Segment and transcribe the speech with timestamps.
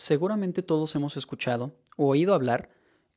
[0.00, 2.70] Seguramente todos hemos escuchado o oído hablar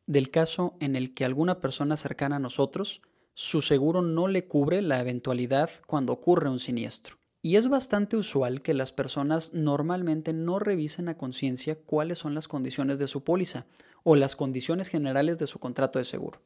[0.06, 3.02] del caso en el que alguna persona cercana a nosotros,
[3.36, 7.16] su seguro no le cubre la eventualidad cuando ocurre un siniestro.
[7.42, 12.50] Y es bastante usual que las personas normalmente no revisen a conciencia cuáles son las
[12.50, 13.66] condiciones de su póliza
[14.04, 16.42] o las condiciones generales de su contrato de seguro.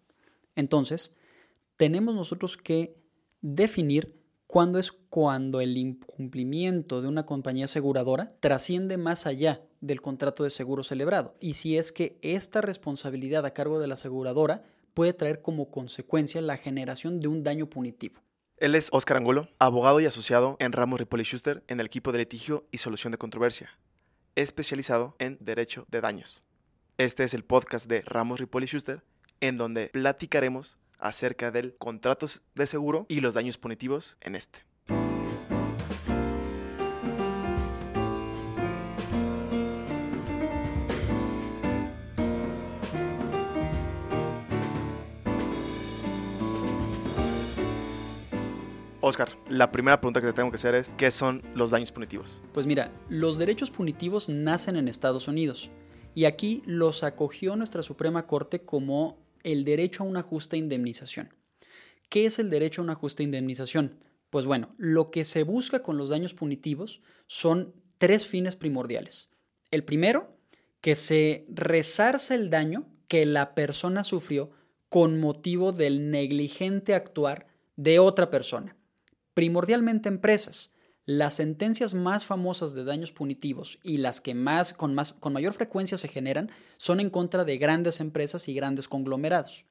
[0.56, 1.16] Entonces,
[1.78, 2.96] tenemos nosotros que
[3.42, 4.17] definir
[4.48, 10.50] cuándo es cuando el incumplimiento de una compañía aseguradora trasciende más allá del contrato de
[10.50, 15.42] seguro celebrado y si es que esta responsabilidad a cargo de la aseguradora puede traer
[15.42, 18.22] como consecuencia la generación de un daño punitivo.
[18.56, 22.18] Él es Oscar Angulo, abogado y asociado en Ramos Ripoli Schuster en el equipo de
[22.20, 23.70] litigio y solución de controversia,
[24.36, 26.44] especializado en derecho de daños.
[26.98, 29.04] Este es el podcast de Ramos Ripoli Schuster
[29.40, 34.68] en donde platicaremos acerca del contratos de seguro y los daños punitivos en este.
[49.08, 52.42] Oscar, la primera pregunta que te tengo que hacer es, ¿qué son los daños punitivos?
[52.52, 55.70] Pues mira, los derechos punitivos nacen en Estados Unidos
[56.14, 61.34] y aquí los acogió nuestra Suprema Corte como el derecho a una justa indemnización.
[62.10, 64.00] ¿Qué es el derecho a una justa indemnización?
[64.30, 69.30] Pues bueno, lo que se busca con los daños punitivos son tres fines primordiales.
[69.72, 70.38] El primero,
[70.82, 74.52] que se resarce el daño que la persona sufrió
[74.90, 78.76] con motivo del negligente actuar de otra persona,
[79.34, 80.74] primordialmente empresas.
[81.08, 85.54] Las sentencias más famosas de daños punitivos y las que más con, más, con mayor
[85.54, 89.64] frecuencia se generan son en contra de grandes empresas y grandes conglomerados.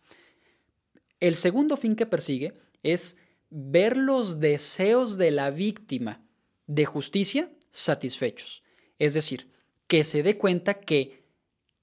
[1.20, 3.18] El segundo fin que persigue es
[3.50, 6.26] ver los deseos de la víctima
[6.66, 8.62] de justicia satisfechos.
[8.98, 9.52] Es decir,
[9.88, 11.22] que se dé cuenta que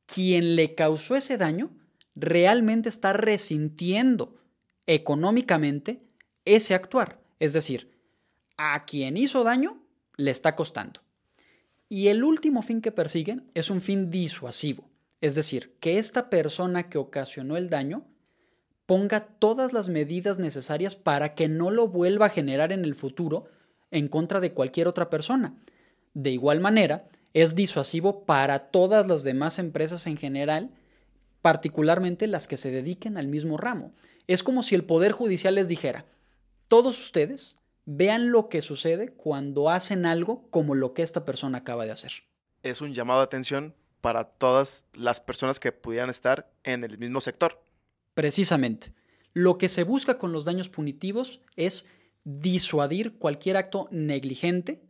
[0.08, 1.78] quien le causó ese daño
[2.16, 4.36] realmente está resintiendo
[4.88, 6.02] económicamente
[6.44, 7.22] ese actuar.
[7.38, 7.93] Es decir,
[8.58, 9.82] a quien hizo daño
[10.18, 11.02] le está costando.
[11.90, 14.90] Y el último fin que persiguen es un fin disuasivo,
[15.22, 18.06] es decir, que esta persona que ocasionó el daño
[18.86, 23.46] ponga todas las medidas necesarias para que no lo vuelva a generar en el futuro
[23.92, 25.56] en contra de cualquier otra persona.
[26.14, 30.72] De igual manera, es disuasivo para todas las demás empresas en general,
[31.42, 33.94] particularmente las que se dediquen al mismo ramo.
[34.28, 36.06] Es como si el Poder Judicial les dijera,
[36.68, 37.56] todos ustedes
[37.86, 42.12] Vean lo que sucede cuando hacen algo como lo que esta persona acaba de hacer.
[42.62, 47.20] Es un llamado de atención para todas las personas que pudieran estar en el mismo
[47.20, 47.62] sector.
[48.14, 48.94] Precisamente.
[49.34, 51.88] Lo que se busca con los daños punitivos es
[52.24, 54.82] disuadir cualquier acto negligente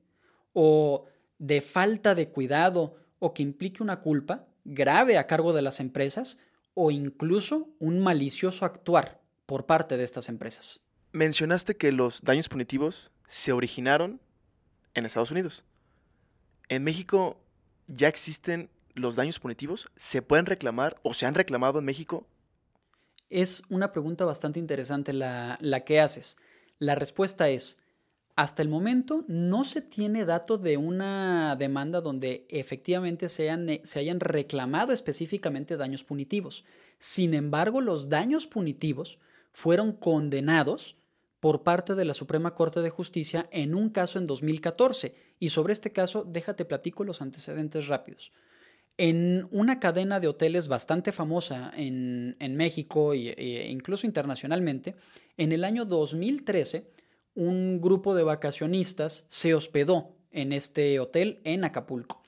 [0.53, 1.05] o
[1.39, 6.37] de falta de cuidado o que implique una culpa grave a cargo de las empresas
[6.75, 10.82] o incluso un malicioso actuar por parte de estas empresas
[11.13, 14.19] mencionaste que los daños punitivos se originaron
[14.93, 15.63] en Estados Unidos.
[16.67, 17.37] En México
[17.87, 19.89] ya existen los daños punitivos.
[19.95, 22.27] ¿Se pueden reclamar o se han reclamado en México?
[23.29, 26.37] Es una pregunta bastante interesante la, que haces.
[26.79, 27.79] La respuesta es,
[28.35, 34.93] hasta el momento no se tiene dato de una demanda donde efectivamente se hayan reclamado
[34.93, 36.65] específicamente daños punitivos.
[36.97, 39.19] Sin embargo, los daños punitivos
[39.51, 40.97] fueron condenados
[41.43, 45.13] por parte de la Suprema Corte de Justicia en un caso en 2014.
[45.41, 48.31] Y sobre este caso, déjate platico los antecedentes rápidos.
[48.95, 54.95] En una cadena de hoteles bastante famosa en, México e incluso internacionalmente,
[55.35, 56.89] en el año 2013,
[57.35, 62.23] un grupo de vacacionistas se hospedó en este hotel en Acapulco.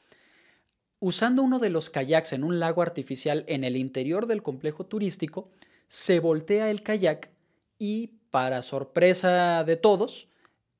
[0.99, 5.51] Usando uno de los kayaks en un lago artificial en el interior del complejo turístico,
[5.87, 7.31] se voltea el kayak
[7.79, 10.27] y para sorpresa de todos,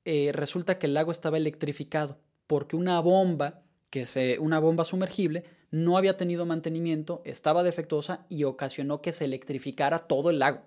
[0.04, 5.42] eh, resulta que el lago estaba electrificado porque una bomba, que se, una bomba sumergible,
[5.70, 10.64] no había tenido mantenimiento, estaba defectuosa y ocasionó que se electrificara todo el lago.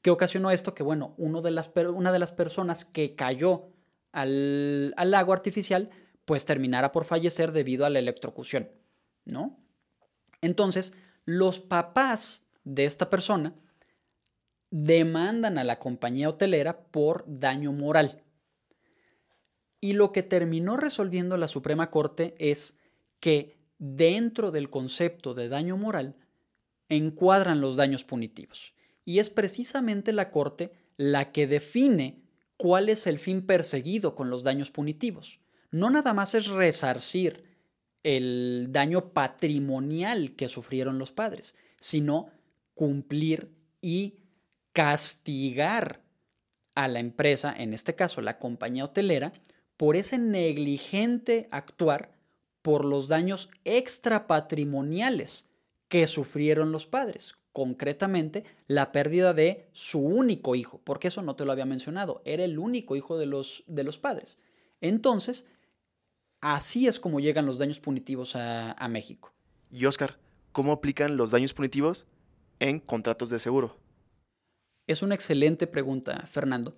[0.00, 0.74] ¿Qué ocasionó esto?
[0.74, 1.50] Que bueno, una de
[2.18, 3.68] las personas que cayó
[4.10, 5.90] al, al lago artificial,
[6.24, 8.70] pues terminara por fallecer debido a la electrocución,
[9.26, 9.58] ¿no?
[10.40, 10.94] Entonces,
[11.26, 13.52] los papás de esta persona
[14.76, 18.24] demandan a la compañía hotelera por daño moral.
[19.80, 22.76] Y lo que terminó resolviendo la Suprema Corte es
[23.20, 26.16] que dentro del concepto de daño moral
[26.88, 28.74] encuadran los daños punitivos.
[29.04, 32.24] Y es precisamente la Corte la que define
[32.56, 35.38] cuál es el fin perseguido con los daños punitivos.
[35.70, 37.44] No nada más es resarcir
[38.02, 42.30] el daño patrimonial que sufrieron los padres, sino
[42.74, 44.23] cumplir y
[44.74, 46.02] castigar
[46.74, 49.32] a la empresa, en este caso la compañía hotelera,
[49.78, 52.12] por ese negligente actuar
[52.60, 55.48] por los daños extrapatrimoniales
[55.88, 61.44] que sufrieron los padres, concretamente la pérdida de su único hijo, porque eso no te
[61.44, 64.40] lo había mencionado, era el único hijo de los, de los padres.
[64.80, 65.46] Entonces,
[66.40, 69.32] así es como llegan los daños punitivos a, a México.
[69.70, 70.18] Y Oscar,
[70.50, 72.06] ¿cómo aplican los daños punitivos
[72.58, 73.83] en contratos de seguro?
[74.86, 76.76] Es una excelente pregunta, Fernando.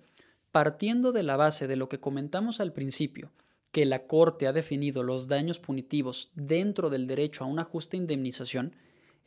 [0.51, 3.31] Partiendo de la base de lo que comentamos al principio,
[3.71, 8.73] que la Corte ha definido los daños punitivos dentro del derecho a una justa indemnización,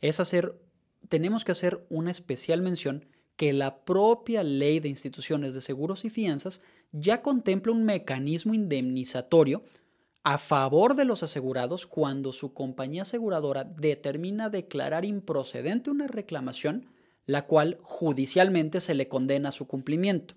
[0.01, 0.59] es hacer,
[1.09, 3.05] tenemos que hacer una especial mención
[3.35, 6.61] que la propia ley de instituciones de seguros y fianzas
[6.91, 9.63] ya contempla un mecanismo indemnizatorio
[10.23, 16.87] a favor de los asegurados cuando su compañía aseguradora determina declarar improcedente una reclamación,
[17.25, 20.35] la cual judicialmente se le condena a su cumplimiento.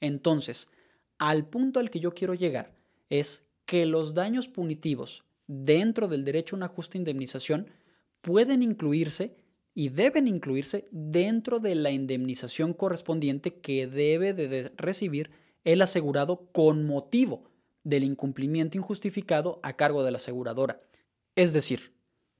[0.00, 0.68] Entonces,
[1.18, 2.74] al punto al que yo quiero llegar
[3.08, 7.68] es que los daños punitivos dentro del derecho a una justa indemnización
[8.20, 9.36] pueden incluirse
[9.74, 15.30] y deben incluirse dentro de la indemnización correspondiente que debe de recibir
[15.64, 17.50] el asegurado con motivo
[17.84, 20.80] del incumplimiento injustificado a cargo de la aseguradora.
[21.36, 21.94] Es decir,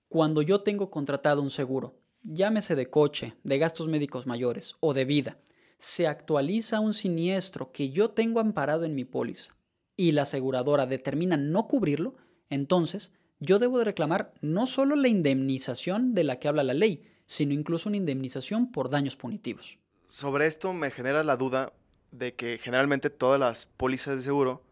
[0.09, 5.05] cuando yo tengo contratado un seguro, llámese de coche, de gastos médicos mayores o de
[5.05, 5.38] vida,
[5.78, 9.56] se actualiza un siniestro que yo tengo amparado en mi póliza
[9.96, 12.17] y la aseguradora determina no cubrirlo,
[12.49, 17.02] entonces yo debo de reclamar no solo la indemnización de la que habla la ley,
[17.26, 19.78] sino incluso una indemnización por daños punitivos.
[20.08, 21.72] Sobre esto me genera la duda
[22.11, 24.62] de que generalmente todas las pólizas de seguro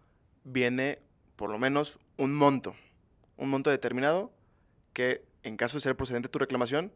[0.45, 0.99] viene
[1.37, 2.75] por lo menos un monto,
[3.37, 4.33] un monto determinado
[4.93, 6.93] que en caso de ser procedente tu reclamación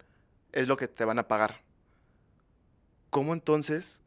[0.53, 1.63] es lo que te van a pagar.
[3.11, 4.01] ¿Cómo entonces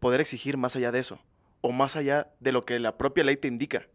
[0.00, 1.20] poder exigir más allá de eso
[1.60, 3.88] o más allá de lo que la propia ley te indica?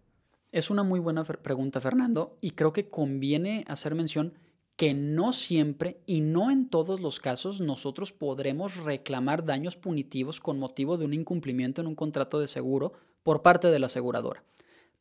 [0.51, 4.33] Es una muy buena pregunta, Fernando, y creo que conviene hacer mención
[4.75, 10.59] que no siempre y no en todos los casos nosotros podremos reclamar daños punitivos con
[10.59, 14.43] motivo de un incumplimiento en un contrato de seguro por parte de la aseguradora.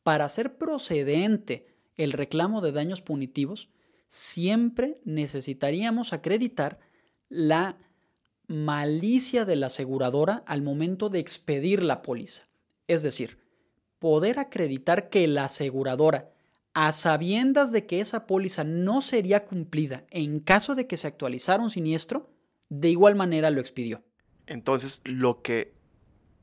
[0.03, 3.69] Para hacer procedente el reclamo de daños punitivos,
[4.07, 6.79] siempre necesitaríamos acreditar
[7.33, 7.77] la
[8.47, 12.43] malicia de la aseguradora al momento de expedir la póliza.
[12.87, 13.39] Es decir,
[13.99, 16.29] poder acreditar que la aseguradora,
[16.73, 21.63] a sabiendas de que esa póliza no sería cumplida en caso de que se actualizara
[21.63, 22.29] un siniestro,
[22.69, 24.03] de igual manera lo expidió.
[24.47, 25.73] Entonces, lo que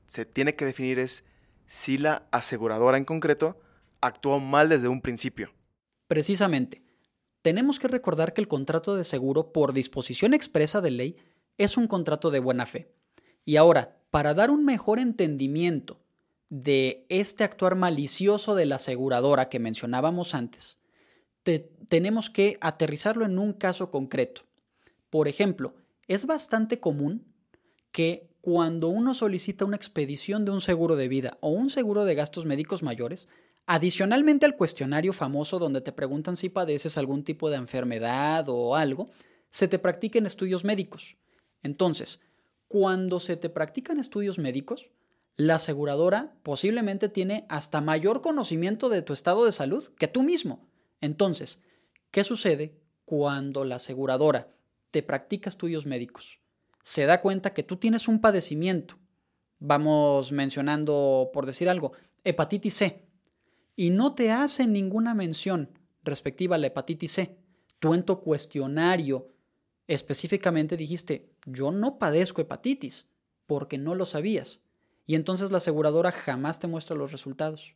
[0.06, 1.25] se tiene que definir es
[1.66, 3.60] si la aseguradora en concreto
[4.00, 5.52] actuó mal desde un principio.
[6.08, 6.82] Precisamente.
[7.42, 11.16] Tenemos que recordar que el contrato de seguro, por disposición expresa de ley,
[11.58, 12.92] es un contrato de buena fe.
[13.44, 16.00] Y ahora, para dar un mejor entendimiento
[16.50, 20.81] de este actuar malicioso de la aseguradora que mencionábamos antes,
[21.88, 24.43] tenemos que aterrizarlo en un caso concreto.
[25.08, 25.75] Por ejemplo,
[26.08, 27.25] es bastante común
[27.93, 32.14] que cuando uno solicita una expedición de un seguro de vida o un seguro de
[32.14, 33.28] gastos médicos mayores,
[33.72, 39.11] adicionalmente al cuestionario famoso donde te preguntan si padeces algún tipo de enfermedad o algo,
[39.49, 41.17] se te practiquen estudios médicos.
[41.62, 42.20] Entonces,
[42.69, 44.91] cuando se te practican estudios médicos,
[45.36, 50.69] la aseguradora posiblemente tiene hasta mayor conocimiento de tu estado de salud que tú mismo.
[51.00, 51.60] Entonces,
[52.10, 54.48] ¿qué sucede cuando la aseguradora
[54.91, 56.41] te practica estudios médicos?
[56.82, 58.98] se da cuenta que tú tienes un padecimiento,
[59.58, 61.93] vamos mencionando, por decir algo,
[62.24, 63.09] hepatitis C,
[63.81, 65.70] y no te hace ninguna mención
[66.05, 67.39] respectiva a la hepatitis C.
[67.79, 69.32] Tú en tu cuestionario
[69.87, 73.06] específicamente dijiste, yo no padezco hepatitis,
[73.46, 74.65] porque no lo sabías.
[75.06, 77.75] Y entonces la aseguradora jamás te muestra los resultados.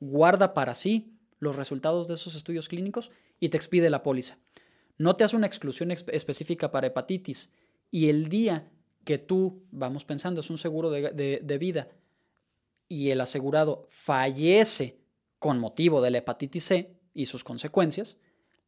[0.00, 4.36] Guarda para sí los resultados de esos estudios clínicos y te expide la póliza.
[4.98, 7.52] No te hace una exclusión específica para hepatitis
[7.92, 8.68] y el día
[9.04, 11.88] que tú, vamos pensando, es un seguro de, vida
[12.88, 14.99] y el asegurado fallece
[15.40, 18.18] con motivo de la hepatitis C y sus consecuencias,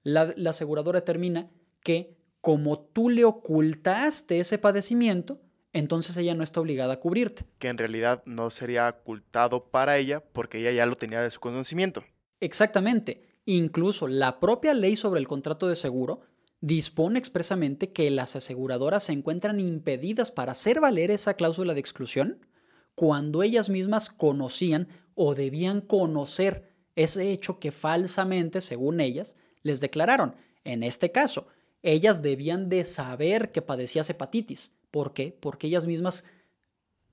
[0.02, 1.48] la, la aseguradora determina
[1.84, 5.40] que como tú le ocultaste ese padecimiento,
[5.72, 7.44] entonces ella no está obligada a cubrirte.
[7.60, 11.38] Que en realidad no sería ocultado para ella porque ella ya lo tenía de su
[11.38, 12.04] conocimiento.
[12.40, 13.28] Exactamente.
[13.44, 16.20] Incluso la propia ley sobre el contrato de seguro
[16.60, 22.46] dispone expresamente que las aseguradoras se encuentran impedidas para hacer valer esa cláusula de exclusión
[22.94, 30.34] cuando ellas mismas conocían o debían conocer ese hecho que falsamente, según ellas, les declararon,
[30.64, 31.46] en este caso,
[31.82, 34.72] ellas debían de saber que padecías hepatitis.
[34.90, 35.36] ¿Por qué?
[35.38, 36.24] Porque ellas mismas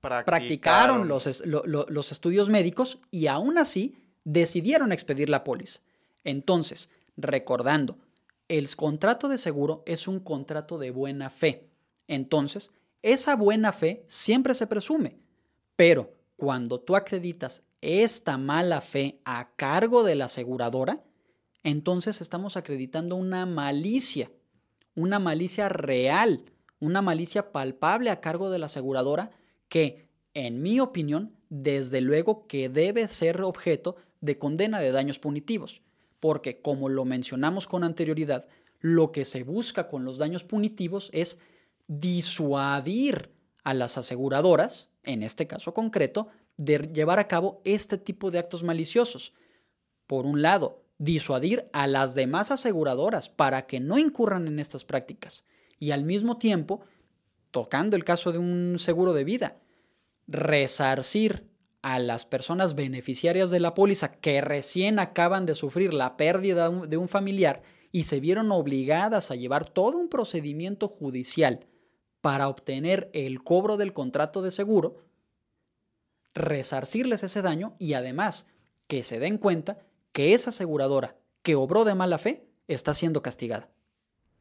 [0.00, 5.80] practicaron, los, los, estudios médicos y aún así decidieron expedir la póliza.
[6.24, 7.98] Entonces, recordando,
[8.48, 11.68] el contrato de seguro es un contrato de buena fe.
[12.08, 12.72] Entonces,
[13.02, 15.18] esa buena fe siempre se presume.
[15.80, 21.02] Pero cuando tú acreditas esta mala fe a cargo de la aseguradora,
[21.62, 24.30] entonces estamos acreditando una malicia,
[24.94, 26.44] una malicia real,
[26.80, 29.30] una malicia palpable a cargo de la aseguradora
[29.70, 35.80] que, en mi opinión, desde luego que debe ser objeto de condena de daños punitivos,
[36.20, 38.46] porque, como lo mencionamos con anterioridad,
[38.80, 41.38] lo que se busca con los daños punitivos es
[41.86, 43.32] disuadir
[43.64, 48.62] a las aseguradoras, en este caso concreto, de llevar a cabo este tipo de actos
[48.62, 49.32] maliciosos.
[50.06, 55.44] Por un lado, disuadir a las demás aseguradoras para que no incurran en estas prácticas
[55.78, 56.82] y al mismo tiempo,
[57.50, 59.56] tocando el caso de un seguro de vida,
[60.28, 61.48] resarcir
[61.82, 66.96] a las personas beneficiarias de la póliza que recién acaban de sufrir la pérdida de
[66.98, 71.66] un familiar y se vieron obligadas a llevar todo un procedimiento judicial
[72.20, 74.98] para obtener el cobro del contrato de seguro,
[76.34, 78.46] resarcirles ese daño y además
[78.86, 79.78] que se den cuenta
[80.12, 83.70] que esa aseguradora que obró de mala fe está siendo castigada.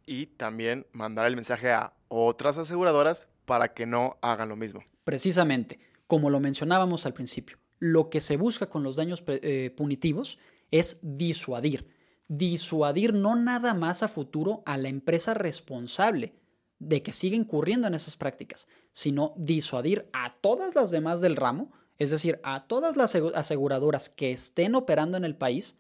[0.05, 4.83] Y también mandar el mensaje a otras aseguradoras para que no hagan lo mismo.
[5.03, 10.39] Precisamente, como lo mencionábamos al principio, lo que se busca con los daños eh, punitivos
[10.71, 11.88] es disuadir.
[12.27, 16.33] Disuadir no nada más a futuro a la empresa responsable
[16.79, 21.71] de que siga incurriendo en esas prácticas, sino disuadir a todas las demás del ramo
[22.00, 25.77] es decir, a todas las aseguradoras que estén operando en el país,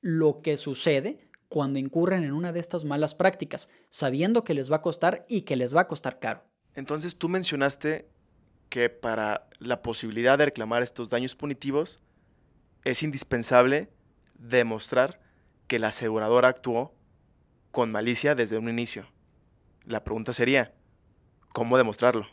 [0.00, 4.76] lo que sucede cuando incurren en una de estas malas prácticas, sabiendo que les va
[4.76, 6.42] a costar y que les va a costar caro.
[6.74, 8.08] Entonces tú mencionaste
[8.70, 12.00] que para la posibilidad de reclamar estos daños punitivos
[12.84, 13.90] es indispensable
[14.38, 15.20] demostrar
[15.66, 16.94] que la aseguradora actuó
[17.72, 19.06] con malicia desde un inicio.
[19.88, 20.74] La pregunta sería,
[21.54, 22.26] ¿cómo demostrarlo?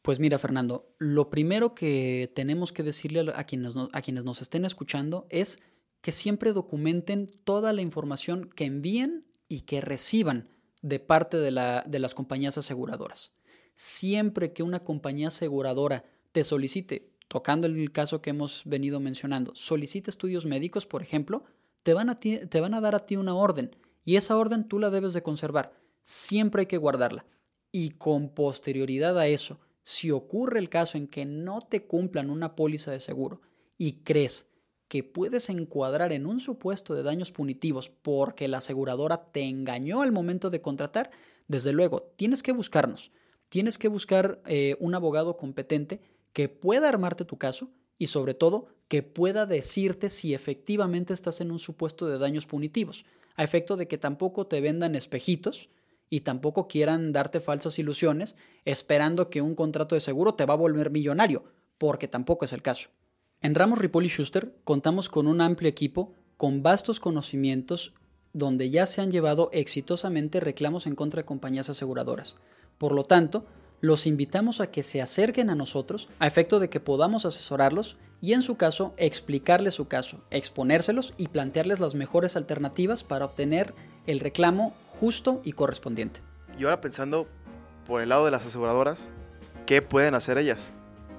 [0.00, 4.64] Pues mira, Fernando, lo primero que tenemos que decirle a quienes, a quienes nos estén
[4.64, 5.60] escuchando es
[6.02, 10.50] que siempre documenten toda la información que envíen y que reciban
[10.82, 13.32] de parte de, la, de las compañías aseguradoras.
[13.74, 20.10] Siempre que una compañía aseguradora te solicite, tocando el caso que hemos venido mencionando, solicite
[20.10, 21.42] estudios médicos, por ejemplo,
[21.82, 24.78] te van, a te van a dar a ti una orden y esa orden tú
[24.78, 25.83] la debes de conservar.
[26.04, 27.24] Siempre hay que guardarla.
[27.72, 32.54] Y con posterioridad a eso, si ocurre el caso en que no te cumplan una
[32.54, 33.40] póliza de seguro
[33.78, 34.46] y crees
[34.86, 40.12] que puedes encuadrar en un supuesto de daños punitivos porque la aseguradora te engañó al
[40.12, 41.10] momento de contratar,
[41.48, 43.10] desde luego tienes que buscarnos.
[43.48, 46.02] Tienes que buscar eh, un abogado competente
[46.34, 51.50] que pueda armarte tu caso y sobre todo que pueda decirte si efectivamente estás en
[51.50, 53.06] un supuesto de daños punitivos,
[53.36, 55.70] a efecto de que tampoco te vendan espejitos
[56.14, 60.56] y tampoco quieran darte falsas ilusiones esperando que un contrato de seguro te va a
[60.56, 61.42] volver millonario,
[61.76, 62.90] porque tampoco es el caso.
[63.40, 67.94] En Ramos Ripoli Schuster contamos con un amplio equipo con vastos conocimientos
[68.32, 72.36] donde ya se han llevado exitosamente reclamos en contra de compañías aseguradoras.
[72.78, 73.44] Por lo tanto,
[73.80, 78.34] los invitamos a que se acerquen a nosotros a efecto de que podamos asesorarlos y
[78.34, 83.74] en su caso explicarles su caso, exponérselos y plantearles las mejores alternativas para obtener
[84.06, 86.20] el reclamo justo y correspondiente.
[86.58, 87.26] Y ahora pensando
[87.86, 89.10] por el lado de las aseguradoras,
[89.66, 90.70] ¿qué pueden hacer ellas?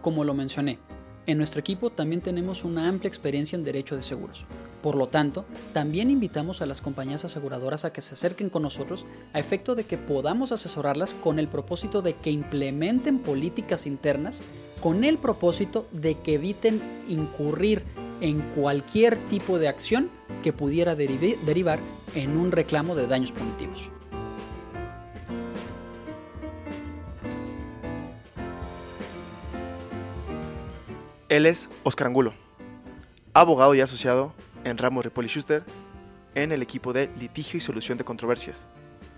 [0.02, 0.80] Como lo mencioné,
[1.28, 4.46] en nuestro equipo también tenemos una amplia experiencia en derecho de seguros.
[4.84, 9.06] Por lo tanto, también invitamos a las compañías aseguradoras a que se acerquen con nosotros
[9.34, 14.44] a efecto de que podamos asesorarlas con el propósito de que implementen políticas internas,
[14.82, 17.82] con el propósito de que eviten incurrir
[18.22, 20.12] en cualquier tipo de acción
[20.46, 21.80] que pudiera derivar
[22.14, 23.90] en un reclamo de daños punitivos.
[31.30, 32.36] Él es Oscar Angulo,
[33.34, 34.34] abogado y asociado
[34.64, 35.64] en Ramos Ripoli Schuster
[36.36, 38.70] en el equipo de litigio y solución de controversias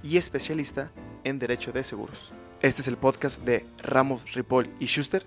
[0.01, 0.91] y especialista
[1.25, 2.31] en derecho de seguros.
[2.61, 5.25] Este es el podcast de Ramos Ripoll y Schuster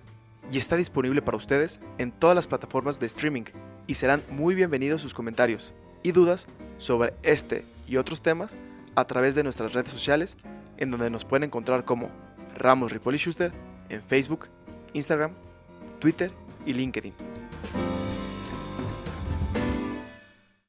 [0.51, 3.45] y está disponible para ustedes en todas las plataformas de streaming
[3.87, 6.47] y serán muy bienvenidos sus comentarios y dudas
[6.79, 8.57] sobre este y otros temas
[8.95, 10.37] a través de nuestras redes sociales
[10.77, 12.11] en donde nos pueden encontrar como
[12.57, 13.53] Ramos Ripoli Schuster
[13.89, 14.47] en Facebook,
[14.93, 15.33] Instagram,
[15.99, 16.31] Twitter
[16.67, 17.30] y LinkedIn.